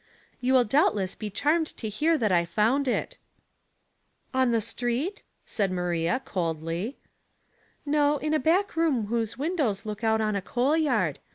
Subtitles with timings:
[0.39, 3.19] *'You will doubtless be charmed to hear that I found it.""
[4.33, 6.97] On the street?" said Maria, coldly."
[7.85, 11.19] No, in a back room whose windows look out on a coal yard.